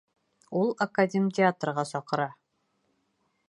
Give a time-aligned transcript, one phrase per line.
[0.61, 2.29] Ул академтеатрға саҡыра...